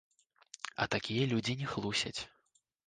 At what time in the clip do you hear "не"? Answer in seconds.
1.61-1.71